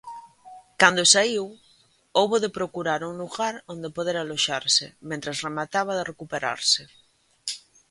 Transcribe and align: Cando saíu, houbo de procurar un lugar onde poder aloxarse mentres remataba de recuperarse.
Cando 0.81 1.03
saíu, 1.13 1.45
houbo 2.19 2.35
de 2.43 2.53
procurar 2.57 3.01
un 3.09 3.15
lugar 3.21 3.55
onde 3.73 3.93
poder 3.97 4.15
aloxarse 4.19 4.85
mentres 5.09 5.41
remataba 5.45 5.91
de 5.95 6.07
recuperarse. 6.11 6.81